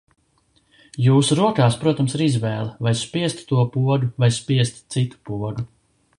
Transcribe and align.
Jūsu 1.07 1.37
rokās, 1.39 1.77
protams, 1.83 2.15
ir 2.19 2.23
izvēle, 2.29 2.73
vai 2.87 2.95
spiest 3.05 3.45
to 3.53 3.67
pogu 3.77 4.09
vai 4.25 4.33
spiest 4.43 4.83
citu 4.97 5.23
pogu. 5.31 5.69